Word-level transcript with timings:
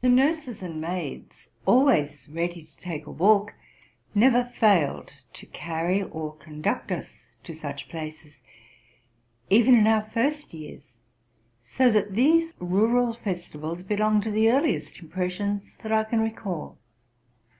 The 0.00 0.08
nurses 0.08 0.60
and 0.60 0.80
maids, 0.80 1.48
always 1.66 2.28
ready 2.28 2.64
to 2.64 2.76
take 2.78 3.06
a 3.06 3.12
walk, 3.12 3.54
never 4.12 4.42
failed 4.42 5.12
to 5.34 5.46
carry 5.46 6.02
or 6.02 6.34
conduct 6.34 6.90
us 6.90 7.28
to 7.44 7.54
such 7.54 7.88
places, 7.88 8.40
even 9.50 9.76
in 9.76 9.86
our 9.86 10.02
first 10.02 10.52
years; 10.52 10.96
so 11.62 11.92
that 11.92 12.14
these 12.14 12.54
rural 12.58 13.14
festivals 13.14 13.84
belong 13.84 14.20
to 14.22 14.32
the 14.32 14.50
earliest 14.50 14.98
impressions 14.98 15.76
that 15.76 15.92
I 15.92 16.02
can 16.02 16.18
recall. 16.22 16.76